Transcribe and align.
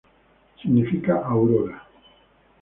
Significa 0.59 1.21
"Aurora". 1.23 1.87